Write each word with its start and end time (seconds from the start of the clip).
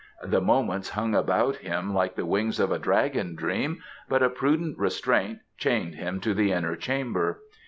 The 0.23 0.41
moments 0.41 0.89
hung 0.89 1.13
about 1.13 1.57
him 1.57 1.93
like 1.93 2.15
the 2.15 2.25
wings 2.25 2.59
of 2.59 2.71
a 2.71 2.79
dragon 2.79 3.35
dream, 3.35 3.83
but 4.09 4.23
a 4.23 4.31
prudent 4.31 4.79
restraint 4.79 5.41
chained 5.59 5.93
him 5.93 6.19
to 6.21 6.33
the 6.33 6.51
inner 6.51 6.75
chamber. 6.75 7.39